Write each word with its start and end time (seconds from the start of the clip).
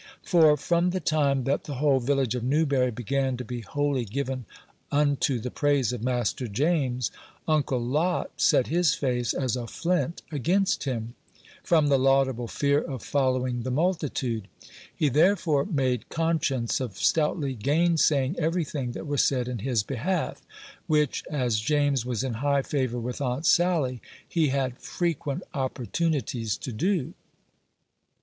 For, 0.23 0.57
from 0.57 0.89
the 0.89 0.99
time 0.99 1.43
that 1.43 1.65
the 1.65 1.75
whole 1.75 1.99
village 1.99 2.33
of 2.33 2.43
Newbury 2.43 2.89
began 2.89 3.37
to 3.37 3.45
be 3.45 3.61
wholly 3.61 4.03
given 4.03 4.45
unto 4.91 5.37
the 5.39 5.51
praise 5.51 5.93
of 5.93 6.01
Master 6.03 6.47
James, 6.47 7.11
Uncle 7.47 7.79
Lot 7.79 8.31
set 8.35 8.65
his 8.65 8.95
face 8.95 9.31
as 9.31 9.55
a 9.55 9.67
flint 9.67 10.23
against 10.31 10.85
him 10.85 11.13
from 11.61 11.85
the 11.85 11.99
laudable 11.99 12.47
fear 12.47 12.81
of 12.81 13.03
following 13.03 13.61
the 13.61 13.69
multitude. 13.69 14.47
He 14.97 15.07
therefore 15.07 15.65
made 15.65 16.09
conscience 16.09 16.79
of 16.79 16.97
stoutly 16.97 17.53
gainsaying 17.53 18.39
every 18.39 18.63
thing 18.65 18.93
that 18.93 19.05
was 19.05 19.23
said 19.23 19.47
in 19.47 19.59
his 19.59 19.83
behalf, 19.83 20.41
which, 20.87 21.23
as 21.29 21.59
James 21.59 22.07
was 22.07 22.23
in 22.23 22.33
high 22.41 22.63
favor 22.63 22.97
with 22.99 23.21
Aunt 23.21 23.45
Sally, 23.45 24.01
he 24.27 24.47
had 24.47 24.79
frequent 24.79 25.43
opportunities 25.53 26.57
to 26.57 26.71
do. 26.71 27.13